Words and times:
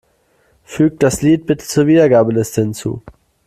Füg 0.63 0.99
das 0.99 1.21
Lied 1.21 1.45
bitte 1.45 1.63
zur 1.63 1.85
Wiedergabeliste 1.85 2.61
hinzu. 2.61 3.03